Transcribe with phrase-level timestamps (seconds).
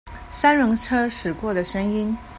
[0.31, 2.17] 三輪車駛過的聲音